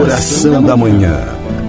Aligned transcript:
Oração 0.00 0.62
da 0.62 0.76
Manhã. 0.76 1.18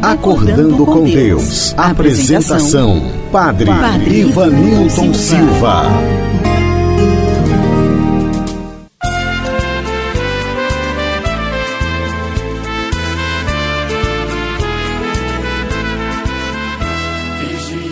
Acordando 0.04 0.86
com 0.86 1.04
Deus. 1.04 1.74
Apresentação: 1.76 3.02
Padre, 3.32 3.66
Padre 3.66 4.20
Ivanilton 4.20 5.14
Silva. 5.16 5.86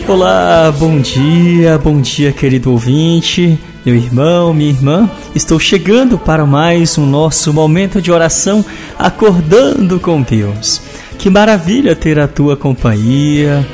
Olá, 0.08 0.72
bom 0.78 1.00
dia, 1.00 1.80
bom 1.80 2.00
dia, 2.00 2.32
querido 2.32 2.72
ouvinte, 2.72 3.60
meu 3.88 3.96
irmão, 3.96 4.54
minha 4.54 4.70
irmã. 4.70 5.10
Estou 5.34 5.58
chegando 5.58 6.18
para 6.18 6.46
mais 6.46 6.98
um 6.98 7.06
nosso 7.06 7.54
momento 7.54 8.02
de 8.02 8.12
oração, 8.12 8.66
acordando 9.00 9.98
com 9.98 10.22
Deus. 10.22 10.82
Que 11.18 11.30
maravilha 11.30 11.96
ter 11.96 12.20
a 12.20 12.28
tua 12.28 12.58
companhia. 12.58 13.66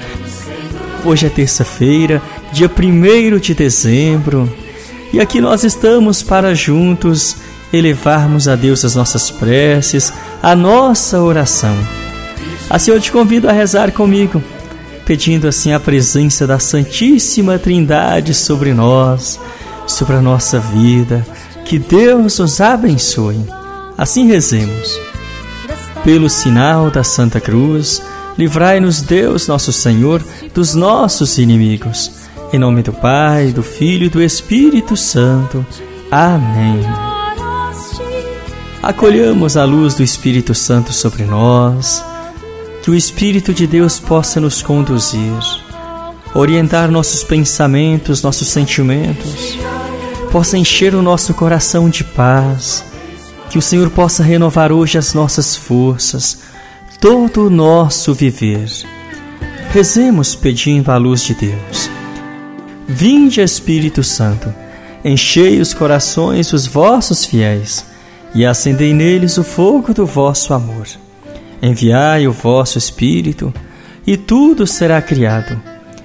Hoje 1.03 1.25
é 1.25 1.29
terça-feira, 1.29 2.21
dia 2.51 2.69
1 2.69 3.39
de 3.39 3.55
dezembro, 3.55 4.47
e 5.11 5.19
aqui 5.19 5.41
nós 5.41 5.63
estamos 5.63 6.21
para 6.21 6.53
juntos 6.53 7.37
elevarmos 7.73 8.47
a 8.47 8.55
Deus 8.55 8.85
as 8.85 8.93
nossas 8.93 9.31
preces, 9.31 10.13
a 10.43 10.55
nossa 10.55 11.23
oração. 11.23 11.75
Assim 12.69 12.91
eu 12.91 13.01
te 13.01 13.11
convido 13.11 13.49
a 13.49 13.51
rezar 13.51 13.91
comigo 13.91 14.43
pedindo 15.05 15.47
assim 15.47 15.73
a 15.73 15.79
presença 15.79 16.47
da 16.47 16.59
Santíssima 16.59 17.59
Trindade 17.59 18.33
sobre 18.33 18.73
nós, 18.73 19.39
sobre 19.87 20.15
a 20.15 20.21
nossa 20.21 20.59
vida. 20.59 21.25
Que 21.65 21.79
Deus 21.79 22.39
nos 22.39 22.59
abençoe. 22.61 23.45
Assim 23.97 24.27
rezemos. 24.27 24.99
Pelo 26.03 26.29
sinal 26.29 26.91
da 26.91 27.03
Santa 27.03 27.39
Cruz, 27.39 28.01
livrai-nos 28.37 29.01
Deus, 29.01 29.47
nosso 29.47 29.71
Senhor, 29.71 30.23
dos 30.53 30.75
nossos 30.75 31.37
inimigos. 31.37 32.11
Em 32.51 32.59
nome 32.59 32.83
do 32.83 32.91
Pai, 32.93 33.51
do 33.51 33.63
Filho 33.63 34.05
e 34.05 34.09
do 34.09 34.21
Espírito 34.21 34.97
Santo. 34.97 35.65
Amém. 36.11 36.81
Acolhamos 38.81 39.55
a 39.55 39.63
luz 39.63 39.95
do 39.95 40.03
Espírito 40.03 40.53
Santo 40.53 40.91
sobre 40.91 41.23
nós 41.23 42.03
que 42.83 42.91
o 42.91 42.95
Espírito 42.95 43.53
de 43.53 43.65
Deus 43.65 43.97
possa 43.97 44.41
nos 44.41 44.61
conduzir, 44.61 45.31
orientar 46.33 46.89
nossos 46.89 47.23
pensamentos, 47.23 48.23
nossos 48.23 48.47
sentimentos, 48.47 49.57
possa 50.31 50.57
encher 50.57 50.95
o 50.95 51.01
nosso 51.01 51.33
coração 51.33 51.89
de 51.89 52.03
paz, 52.03 52.83
que 53.49 53.57
o 53.57 53.61
Senhor 53.61 53.89
possa 53.91 54.23
renovar 54.23 54.71
hoje 54.71 54.97
as 54.97 55.13
nossas 55.13 55.55
forças, 55.55 56.41
todo 56.99 57.47
o 57.47 57.49
nosso 57.49 58.13
viver. 58.13 58.67
Rezemos 59.71 60.33
pedindo 60.33 60.91
a 60.91 60.97
luz 60.97 61.23
de 61.23 61.35
Deus. 61.35 61.89
Vinde, 62.87 63.41
Espírito 63.41 64.03
Santo, 64.03 64.53
enchei 65.05 65.59
os 65.59 65.73
corações 65.73 66.51
dos 66.51 66.65
vossos 66.65 67.25
fiéis 67.25 67.85
e 68.33 68.45
acendei 68.45 68.93
neles 68.93 69.37
o 69.37 69.43
fogo 69.43 69.93
do 69.93 70.05
vosso 70.05 70.53
amor. 70.53 70.87
Enviai 71.61 72.27
o 72.27 72.31
vosso 72.31 72.77
Espírito, 72.77 73.53
e 74.05 74.17
tudo 74.17 74.67
será 74.67 75.01
criado, 75.01 75.61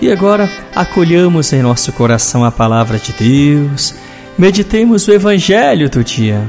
E 0.00 0.10
agora 0.10 0.50
acolhamos 0.74 1.52
em 1.52 1.62
nosso 1.62 1.92
coração 1.92 2.44
a 2.44 2.50
palavra 2.50 2.98
de 2.98 3.12
Deus, 3.12 3.94
meditemos 4.36 5.08
o 5.08 5.12
Evangelho 5.12 5.88
do 5.88 6.02
dia. 6.04 6.42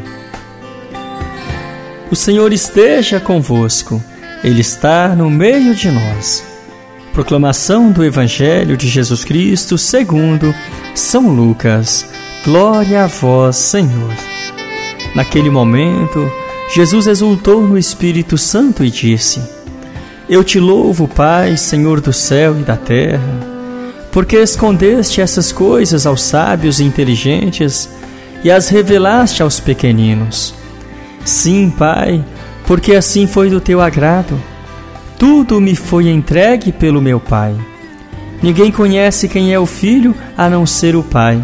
O 2.11 2.15
Senhor 2.15 2.51
esteja 2.53 3.19
convosco, 3.19 4.03
Ele 4.43 4.61
está 4.61 5.09
no 5.09 5.29
meio 5.29 5.73
de 5.73 5.89
nós. 5.89 6.45
Proclamação 7.13 7.91
do 7.91 8.03
Evangelho 8.03 8.75
de 8.75 8.87
Jesus 8.87 9.23
Cristo 9.23 9.77
segundo 9.77 10.53
São 10.93 11.29
Lucas. 11.29 12.05
Glória 12.43 13.05
a 13.05 13.07
vós, 13.07 13.55
Senhor. 13.55 14.13
Naquele 15.15 15.49
momento, 15.49 16.29
Jesus 16.73 17.07
exultou 17.07 17.65
no 17.65 17.77
Espírito 17.77 18.37
Santo 18.37 18.83
e 18.83 18.91
disse: 18.91 19.41
eu 20.27 20.43
te 20.43 20.59
louvo, 20.59 21.07
Pai, 21.07 21.55
Senhor 21.55 22.01
do 22.01 22.11
céu 22.11 22.59
e 22.59 22.63
da 22.63 22.75
terra, 22.75 23.21
porque 24.11 24.37
escondeste 24.37 25.21
essas 25.21 25.51
coisas 25.51 26.05
aos 26.05 26.23
sábios 26.23 26.79
e 26.79 26.83
inteligentes 26.83 27.89
e 28.43 28.49
as 28.49 28.69
revelaste 28.69 29.43
aos 29.43 29.59
pequeninos. 29.59 30.53
Sim, 31.23 31.69
Pai, 31.69 32.23
porque 32.65 32.93
assim 32.93 33.27
foi 33.27 33.49
do 33.49 33.59
teu 33.59 33.81
agrado. 33.81 34.39
Tudo 35.19 35.61
me 35.61 35.75
foi 35.75 36.09
entregue 36.09 36.71
pelo 36.71 37.01
meu 37.01 37.19
Pai. 37.19 37.55
Ninguém 38.41 38.71
conhece 38.71 39.27
quem 39.27 39.53
é 39.53 39.59
o 39.59 39.65
Filho 39.65 40.15
a 40.37 40.49
não 40.49 40.65
ser 40.65 40.95
o 40.95 41.03
Pai, 41.03 41.43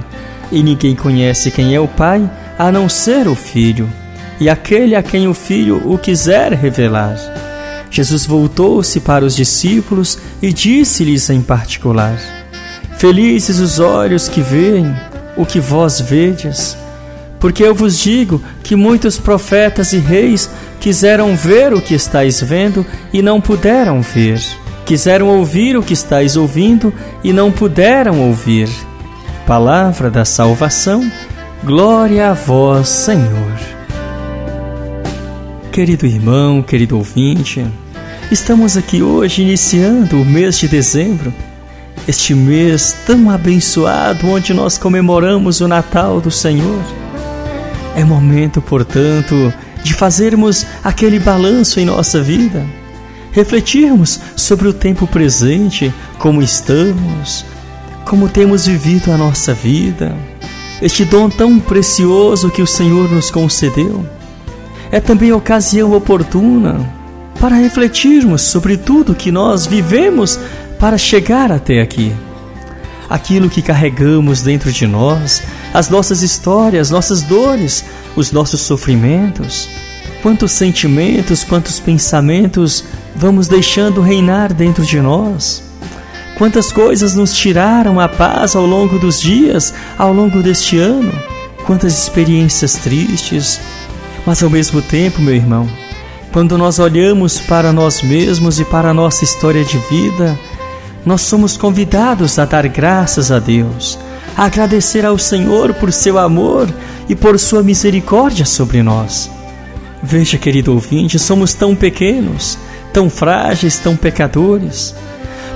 e 0.51 0.61
ninguém 0.61 0.95
conhece 0.95 1.51
quem 1.51 1.73
é 1.73 1.79
o 1.79 1.87
Pai 1.87 2.29
a 2.57 2.71
não 2.71 2.89
ser 2.89 3.27
o 3.27 3.35
Filho, 3.35 3.89
e 4.39 4.49
aquele 4.49 4.95
a 4.95 5.03
quem 5.03 5.27
o 5.27 5.33
Filho 5.33 5.81
o 5.85 5.97
quiser 5.97 6.53
revelar. 6.53 7.15
Jesus 7.91 8.25
voltou-se 8.25 9.01
para 9.01 9.25
os 9.25 9.35
discípulos 9.35 10.17
e 10.41 10.53
disse-lhes 10.53 11.29
em 11.29 11.41
particular: 11.41 12.17
Felizes 12.97 13.59
os 13.59 13.79
olhos 13.79 14.29
que 14.29 14.41
veem 14.41 14.95
o 15.35 15.45
que 15.45 15.59
vós 15.59 15.99
vedes, 15.99 16.77
porque 17.37 17.63
eu 17.63 17.75
vos 17.75 17.99
digo 17.99 18.41
que 18.63 18.75
muitos 18.75 19.17
profetas 19.17 19.91
e 19.91 19.97
reis 19.97 20.49
quiseram 20.79 21.35
ver 21.35 21.73
o 21.73 21.81
que 21.81 21.93
estáis 21.93 22.41
vendo 22.41 22.85
e 23.11 23.21
não 23.21 23.41
puderam 23.41 24.01
ver. 24.01 24.41
Quiseram 24.85 25.27
ouvir 25.27 25.77
o 25.77 25.83
que 25.83 25.93
estáis 25.93 26.35
ouvindo 26.37 26.93
e 27.23 27.33
não 27.33 27.51
puderam 27.51 28.21
ouvir. 28.21 28.69
Palavra 29.45 30.09
da 30.09 30.23
salvação, 30.23 31.09
glória 31.63 32.29
a 32.29 32.33
vós, 32.33 32.87
Senhor. 32.87 33.70
Querido 35.71 36.05
irmão, 36.05 36.61
querido 36.61 36.97
ouvinte, 36.97 37.65
estamos 38.29 38.75
aqui 38.75 39.01
hoje 39.01 39.41
iniciando 39.41 40.21
o 40.21 40.25
mês 40.25 40.59
de 40.59 40.67
dezembro, 40.67 41.33
este 42.05 42.35
mês 42.35 42.93
tão 43.07 43.29
abençoado 43.29 44.27
onde 44.27 44.53
nós 44.53 44.77
comemoramos 44.77 45.61
o 45.61 45.69
Natal 45.69 46.19
do 46.19 46.29
Senhor. 46.29 46.83
É 47.95 48.03
momento, 48.03 48.61
portanto, 48.61 49.53
de 49.81 49.93
fazermos 49.93 50.65
aquele 50.83 51.19
balanço 51.19 51.79
em 51.79 51.85
nossa 51.85 52.21
vida, 52.21 52.65
refletirmos 53.31 54.19
sobre 54.35 54.67
o 54.67 54.73
tempo 54.73 55.07
presente, 55.07 55.93
como 56.19 56.41
estamos, 56.41 57.45
como 58.03 58.27
temos 58.27 58.65
vivido 58.65 59.09
a 59.09 59.17
nossa 59.17 59.53
vida, 59.53 60.17
este 60.81 61.05
dom 61.05 61.29
tão 61.29 61.61
precioso 61.61 62.49
que 62.49 62.61
o 62.61 62.67
Senhor 62.67 63.09
nos 63.09 63.31
concedeu 63.31 64.05
é 64.91 64.99
também 64.99 65.31
ocasião 65.31 65.93
oportuna 65.93 66.79
para 67.39 67.55
refletirmos 67.55 68.41
sobre 68.41 68.77
tudo 68.77 69.15
que 69.15 69.31
nós 69.31 69.65
vivemos 69.65 70.39
para 70.79 70.97
chegar 70.97 71.51
até 71.51 71.81
aqui. 71.81 72.13
Aquilo 73.09 73.49
que 73.49 73.61
carregamos 73.61 74.41
dentro 74.41 74.71
de 74.71 74.85
nós, 74.85 75.41
as 75.73 75.89
nossas 75.89 76.21
histórias, 76.21 76.91
nossas 76.91 77.23
dores, 77.23 77.83
os 78.15 78.31
nossos 78.31 78.61
sofrimentos. 78.61 79.69
Quantos 80.21 80.51
sentimentos, 80.51 81.43
quantos 81.43 81.79
pensamentos 81.79 82.83
vamos 83.15 83.47
deixando 83.47 84.01
reinar 84.01 84.53
dentro 84.53 84.85
de 84.85 84.99
nós? 85.01 85.63
Quantas 86.37 86.71
coisas 86.71 87.15
nos 87.15 87.33
tiraram 87.33 87.99
a 87.99 88.07
paz 88.07 88.55
ao 88.55 88.65
longo 88.65 88.97
dos 88.99 89.19
dias, 89.19 89.73
ao 89.97 90.13
longo 90.13 90.41
deste 90.41 90.77
ano? 90.77 91.11
Quantas 91.65 91.97
experiências 91.97 92.73
tristes, 92.73 93.59
mas 94.25 94.43
ao 94.43 94.49
mesmo 94.49 94.81
tempo, 94.81 95.21
meu 95.21 95.35
irmão, 95.35 95.67
quando 96.31 96.57
nós 96.57 96.79
olhamos 96.79 97.39
para 97.39 97.73
nós 97.73 98.01
mesmos 98.01 98.59
e 98.59 98.65
para 98.65 98.89
a 98.89 98.93
nossa 98.93 99.23
história 99.23 99.63
de 99.63 99.77
vida, 99.89 100.37
nós 101.05 101.21
somos 101.21 101.57
convidados 101.57 102.39
a 102.39 102.45
dar 102.45 102.67
graças 102.67 103.31
a 103.31 103.39
Deus, 103.39 103.97
a 104.37 104.45
agradecer 104.45 105.05
ao 105.05 105.17
Senhor 105.17 105.73
por 105.73 105.91
seu 105.91 106.17
amor 106.17 106.69
e 107.09 107.15
por 107.15 107.37
sua 107.37 107.63
misericórdia 107.63 108.45
sobre 108.45 108.81
nós. 108.81 109.29
Veja, 110.01 110.37
querido 110.37 110.73
ouvinte, 110.73 111.19
somos 111.19 111.53
tão 111.53 111.75
pequenos, 111.75 112.57
tão 112.93 113.09
frágeis, 113.09 113.77
tão 113.77 113.95
pecadores. 113.95 114.95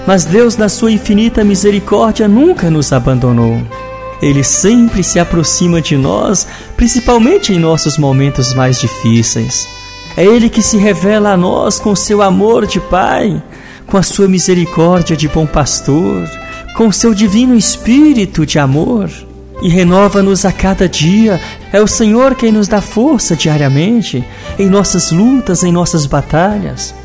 Mas 0.05 0.25
Deus, 0.25 0.55
na 0.57 0.69
sua 0.69 0.91
infinita 0.91 1.43
misericórdia, 1.43 2.27
nunca 2.27 2.69
nos 2.69 2.91
abandonou. 2.93 3.59
Ele 4.25 4.43
sempre 4.43 5.03
se 5.03 5.19
aproxima 5.19 5.79
de 5.79 5.95
nós, 5.95 6.47
principalmente 6.75 7.53
em 7.53 7.59
nossos 7.59 7.95
momentos 7.95 8.55
mais 8.55 8.79
difíceis. 8.79 9.67
É 10.17 10.25
Ele 10.25 10.49
que 10.49 10.63
se 10.63 10.77
revela 10.77 11.33
a 11.33 11.37
nós 11.37 11.77
com 11.77 11.95
seu 11.95 12.23
amor 12.23 12.65
de 12.65 12.79
Pai, 12.79 13.39
com 13.85 13.97
a 13.97 14.01
sua 14.01 14.27
misericórdia 14.27 15.15
de 15.15 15.27
bom 15.27 15.45
pastor, 15.45 16.27
com 16.75 16.91
seu 16.91 17.13
divino 17.13 17.55
espírito 17.55 18.47
de 18.47 18.57
amor 18.57 19.11
e 19.61 19.69
renova-nos 19.69 20.43
a 20.43 20.51
cada 20.51 20.89
dia. 20.89 21.39
É 21.71 21.79
o 21.79 21.85
Senhor 21.85 22.33
quem 22.33 22.51
nos 22.51 22.67
dá 22.67 22.81
força 22.81 23.35
diariamente 23.35 24.25
em 24.57 24.67
nossas 24.67 25.11
lutas, 25.11 25.63
em 25.63 25.71
nossas 25.71 26.07
batalhas. 26.07 26.95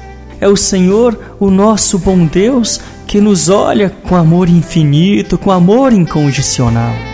É 0.40 0.48
o 0.48 0.56
Senhor, 0.56 1.36
o 1.38 1.50
nosso 1.50 1.98
bom 1.98 2.24
Deus, 2.24 2.80
que 3.06 3.20
nos 3.20 3.50
olha 3.50 3.90
com 3.90 4.16
amor 4.16 4.48
infinito, 4.48 5.36
com 5.36 5.50
amor 5.50 5.92
incondicional. 5.92 7.09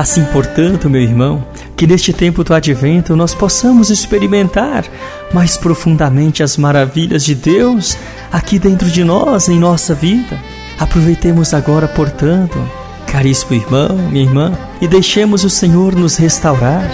Assim, 0.00 0.24
portanto, 0.24 0.88
meu 0.88 1.02
irmão, 1.02 1.44
que 1.76 1.86
neste 1.86 2.10
tempo 2.10 2.42
do 2.42 2.54
advento 2.54 3.14
nós 3.14 3.34
possamos 3.34 3.90
experimentar 3.90 4.86
mais 5.30 5.58
profundamente 5.58 6.42
as 6.42 6.56
maravilhas 6.56 7.22
de 7.22 7.34
Deus 7.34 7.98
aqui 8.32 8.58
dentro 8.58 8.90
de 8.90 9.04
nós, 9.04 9.50
em 9.50 9.58
nossa 9.58 9.94
vida. 9.94 10.38
Aproveitemos 10.78 11.52
agora, 11.52 11.86
portanto, 11.86 12.58
caríssimo 13.06 13.52
irmão, 13.52 13.94
minha 14.10 14.24
irmã, 14.24 14.58
e 14.80 14.88
deixemos 14.88 15.44
o 15.44 15.50
Senhor 15.50 15.94
nos 15.94 16.16
restaurar. 16.16 16.90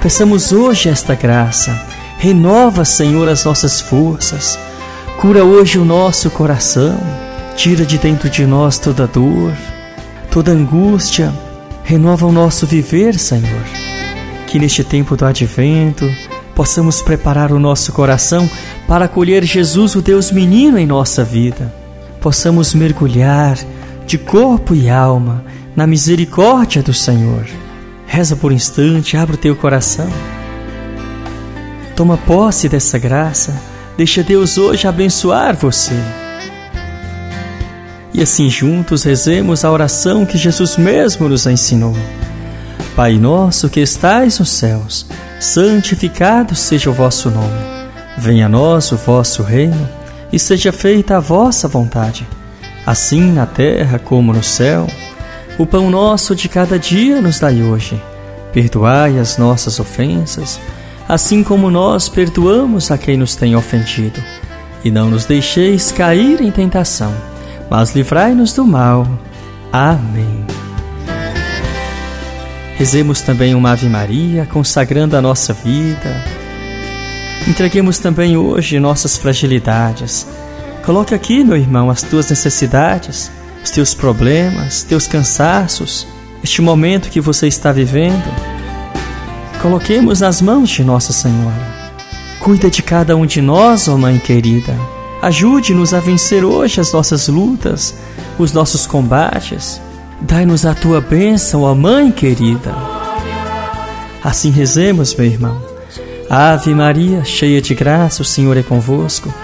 Peçamos 0.00 0.52
hoje 0.52 0.88
esta 0.88 1.16
graça. 1.16 1.76
Renova, 2.16 2.84
Senhor, 2.84 3.28
as 3.28 3.44
nossas 3.44 3.80
forças. 3.80 4.56
Cura 5.18 5.42
hoje 5.42 5.80
o 5.80 5.84
nosso 5.84 6.30
coração. 6.30 6.96
Tira 7.56 7.84
de 7.84 7.98
dentro 7.98 8.30
de 8.30 8.46
nós 8.46 8.78
toda 8.78 9.04
dor, 9.04 9.52
toda 10.30 10.52
angústia. 10.52 11.34
Renova 11.86 12.26
o 12.26 12.32
nosso 12.32 12.66
viver, 12.66 13.16
Senhor. 13.16 13.62
Que 14.48 14.58
neste 14.58 14.82
tempo 14.82 15.16
do 15.16 15.24
advento 15.24 16.04
possamos 16.52 17.00
preparar 17.00 17.52
o 17.52 17.60
nosso 17.60 17.92
coração 17.92 18.50
para 18.88 19.04
acolher 19.04 19.44
Jesus, 19.44 19.94
o 19.94 20.02
Deus 20.02 20.32
menino, 20.32 20.80
em 20.80 20.84
nossa 20.84 21.22
vida. 21.22 21.72
Possamos 22.20 22.74
mergulhar 22.74 23.56
de 24.04 24.18
corpo 24.18 24.74
e 24.74 24.90
alma 24.90 25.44
na 25.76 25.86
misericórdia 25.86 26.82
do 26.82 26.92
Senhor. 26.92 27.46
Reza 28.04 28.34
por 28.34 28.50
um 28.50 28.54
instante, 28.56 29.16
abre 29.16 29.36
o 29.36 29.38
teu 29.38 29.54
coração. 29.54 30.10
Toma 31.94 32.16
posse 32.16 32.68
dessa 32.68 32.98
graça, 32.98 33.56
deixa 33.96 34.24
Deus 34.24 34.58
hoje 34.58 34.88
abençoar 34.88 35.54
você. 35.54 35.94
E 38.16 38.22
assim 38.22 38.50
juntos 38.50 39.04
rezemos 39.04 39.64
a 39.64 39.70
oração 39.70 40.26
que 40.26 40.36
Jesus 40.36 40.76
mesmo 40.76 41.28
nos 41.28 41.46
ensinou. 41.46 41.94
Pai 42.96 43.18
nosso 43.18 43.68
que 43.68 43.80
estais 43.80 44.38
nos 44.38 44.48
céus, 44.48 45.06
santificado 45.38 46.56
seja 46.56 46.90
o 46.90 46.94
vosso 46.94 47.30
nome. 47.30 47.60
Venha 48.16 48.46
a 48.46 48.48
nós 48.48 48.90
o 48.90 48.96
vosso 48.96 49.42
reino 49.42 49.88
e 50.32 50.38
seja 50.38 50.72
feita 50.72 51.18
a 51.18 51.20
vossa 51.20 51.68
vontade 51.68 52.26
assim 52.86 53.32
na 53.32 53.44
terra 53.44 53.98
como 53.98 54.32
no 54.32 54.44
céu. 54.44 54.86
O 55.58 55.66
pão 55.66 55.90
nosso 55.90 56.36
de 56.36 56.48
cada 56.48 56.78
dia 56.78 57.20
nos 57.20 57.40
dai 57.40 57.60
hoje. 57.62 58.00
Perdoai 58.52 59.18
as 59.18 59.36
nossas 59.36 59.80
ofensas, 59.80 60.60
assim 61.08 61.42
como 61.42 61.70
nós 61.70 62.08
perdoamos 62.08 62.90
a 62.90 62.96
quem 62.96 63.16
nos 63.16 63.34
tem 63.34 63.56
ofendido. 63.56 64.22
E 64.84 64.90
não 64.90 65.10
nos 65.10 65.26
deixeis 65.26 65.90
cair 65.90 66.40
em 66.40 66.50
tentação, 66.50 67.12
mas 67.70 67.94
livrai-nos 67.94 68.52
do 68.52 68.66
mal. 68.66 69.06
Amém. 69.72 70.44
Rezemos 72.76 73.20
também 73.20 73.54
uma 73.54 73.72
Ave 73.72 73.88
Maria, 73.88 74.46
consagrando 74.46 75.16
a 75.16 75.22
nossa 75.22 75.52
vida. 75.52 76.24
Entreguemos 77.48 77.98
também 77.98 78.36
hoje 78.36 78.78
nossas 78.78 79.16
fragilidades 79.16 80.26
Coloque 80.86 81.16
aqui, 81.16 81.42
meu 81.42 81.56
irmão, 81.56 81.90
as 81.90 82.00
tuas 82.00 82.30
necessidades, 82.30 83.28
os 83.62 83.70
teus 83.70 83.92
problemas, 83.92 84.84
teus 84.84 85.08
cansaços, 85.08 86.06
este 86.44 86.62
momento 86.62 87.10
que 87.10 87.20
você 87.20 87.48
está 87.48 87.72
vivendo. 87.72 88.22
Coloquemos 89.60 90.20
nas 90.20 90.40
mãos 90.40 90.70
de 90.70 90.84
Nossa 90.84 91.12
Senhora. 91.12 91.74
Cuida 92.38 92.70
de 92.70 92.84
cada 92.84 93.16
um 93.16 93.26
de 93.26 93.42
nós, 93.42 93.88
ó 93.88 93.98
Mãe 93.98 94.20
querida. 94.20 94.78
Ajude-nos 95.26 95.92
a 95.92 95.98
vencer 95.98 96.44
hoje 96.44 96.80
as 96.80 96.92
nossas 96.92 97.26
lutas, 97.26 97.92
os 98.38 98.52
nossos 98.52 98.86
combates. 98.86 99.82
Dai-nos 100.20 100.64
a 100.64 100.72
tua 100.72 101.00
bênção, 101.00 101.62
ó 101.62 101.74
Mãe 101.74 102.12
querida. 102.12 102.72
Assim 104.22 104.50
rezemos, 104.50 105.16
meu 105.16 105.26
irmão. 105.26 105.60
Ave 106.30 106.72
Maria, 106.76 107.24
cheia 107.24 107.60
de 107.60 107.74
graça, 107.74 108.22
o 108.22 108.24
Senhor 108.24 108.56
é 108.56 108.62
convosco. 108.62 109.34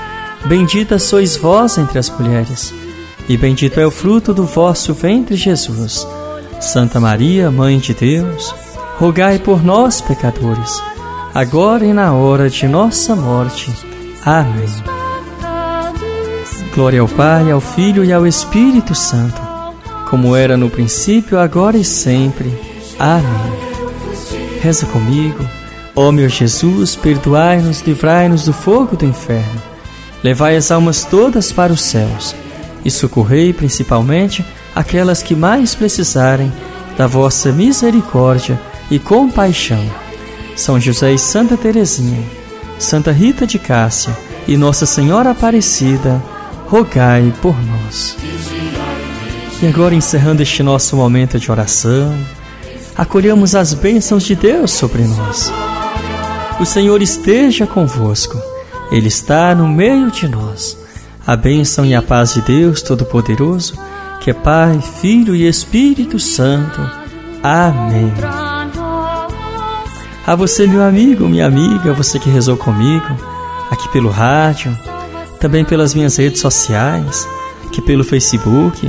Bendita 0.47 1.01
sois 1.01 1.37
vós 1.37 1.77
entre 1.77 1.99
as 1.99 2.09
mulheres, 2.11 2.73
e 3.29 3.37
bendito 3.37 3.81
é 3.81 3.85
o 3.85 3.91
fruto 3.91 4.33
do 4.33 4.45
vosso 4.45 4.95
ventre, 4.95 5.35
Jesus. 5.35 6.07
Santa 6.61 7.01
Maria, 7.01 7.51
Mãe 7.51 7.81
de 7.81 7.93
Deus, 7.93 8.55
rogai 8.99 9.41
por 9.41 9.65
nós, 9.65 10.01
pecadores, 10.01 10.81
agora 11.35 11.85
e 11.85 11.93
na 11.93 12.13
hora 12.13 12.49
de 12.49 12.69
nossa 12.69 13.17
morte. 13.17 13.69
Amém. 14.25 14.92
Glória 16.75 17.01
ao 17.01 17.09
Pai, 17.09 17.51
ao 17.51 17.61
Filho 17.61 18.05
e 18.05 18.13
ao 18.13 18.27
Espírito 18.27 18.95
Santo, 18.95 19.41
como 20.09 20.35
era 20.35 20.57
no 20.57 20.71
princípio, 20.71 21.39
agora 21.39 21.77
e 21.77 21.85
sempre. 21.85 22.53
Amém. 22.99 24.61
Reza 24.61 24.87
comigo. 24.87 25.47
Ó 25.95 26.11
meu 26.11 26.29
Jesus, 26.29 26.97
perdoai-nos, 26.97 27.81
livrai-nos 27.83 28.45
do 28.45 28.53
fogo 28.53 28.97
do 28.97 29.05
inferno 29.05 29.73
Levai 30.23 30.57
as 30.57 30.71
almas 30.71 31.05
todas 31.05 31.51
para 31.51 31.73
os 31.73 31.83
céus 31.83 32.35
e 32.85 32.91
socorrei 32.91 33.53
principalmente 33.53 34.45
aquelas 34.75 35.23
que 35.23 35.35
mais 35.35 35.75
precisarem 35.75 36.53
da 36.97 37.07
vossa 37.07 37.51
misericórdia 37.51 38.61
e 38.91 38.99
compaixão. 38.99 39.85
São 40.55 40.79
José 40.79 41.13
e 41.13 41.19
Santa 41.19 41.57
Teresinha, 41.57 42.23
Santa 42.79 43.11
Rita 43.11 43.47
de 43.47 43.59
Cássia 43.59 44.17
e 44.47 44.57
Nossa 44.57 44.87
Senhora 44.87 45.31
Aparecida, 45.31 46.23
rogai 46.73 47.35
por 47.43 47.55
nós. 47.67 48.17
E 49.63 49.67
agora, 49.67 49.95
encerrando 49.95 50.41
este 50.41 50.63
nosso 50.63 50.97
momento 50.97 51.39
de 51.39 51.53
oração, 51.53 52.17
acolhamos 52.97 53.55
as 53.55 53.75
bênçãos 53.75 54.23
de 54.23 54.35
Deus 54.35 54.71
sobre 54.73 55.03
nós. 55.03 55.53
O 56.59 56.65
Senhor 56.65 57.03
esteja 57.03 57.67
convosco. 57.67 58.39
Ele 58.91 59.09
está 59.09 59.55
no 59.55 59.69
meio 59.69 60.11
de 60.11 60.27
nós. 60.27 60.79
A 61.27 61.37
bênção 61.37 61.85
e 61.85 61.95
a 61.95 62.01
paz 62.01 62.33
de 62.33 62.41
Deus 62.41 62.81
Todo-Poderoso, 62.81 63.79
que 64.23 64.31
é 64.31 64.35
Pai, 64.35 64.81
Filho 64.81 65.37
e 65.37 65.47
Espírito 65.47 66.19
Santo. 66.19 66.81
Amém. 67.43 68.11
A 70.27 70.35
você, 70.35 70.67
meu 70.67 70.83
amigo, 70.83 71.29
minha 71.29 71.47
amiga, 71.47 71.93
você 71.93 72.19
que 72.19 72.31
rezou 72.31 72.57
comigo, 72.57 73.15
aqui 73.71 73.91
pelo 73.91 74.09
rádio, 74.09 74.75
também 75.43 75.65
pelas 75.65 75.93
minhas 75.93 76.17
redes 76.17 76.41
sociais, 76.41 77.27
aqui 77.67 77.83
pelo 77.83 78.05
Facebook, 78.05 78.89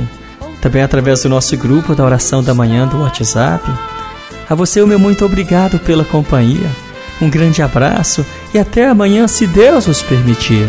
também 0.62 0.82
através 0.82 1.24
do 1.24 1.28
nosso 1.28 1.56
grupo 1.56 1.96
da 1.96 2.04
oração 2.04 2.44
da 2.44 2.54
manhã 2.54 2.86
do 2.86 3.00
WhatsApp. 3.00 3.68
A 4.48 4.54
você, 4.54 4.80
o 4.80 4.86
meu 4.86 5.00
muito 5.00 5.24
obrigado 5.24 5.80
pela 5.80 6.04
companhia. 6.04 6.70
Um 7.20 7.28
grande 7.28 7.60
abraço 7.60 8.24
e 8.54 8.58
até 8.58 8.86
amanhã, 8.86 9.26
se 9.26 9.48
Deus 9.48 9.88
nos 9.88 10.00
permitir. 10.00 10.68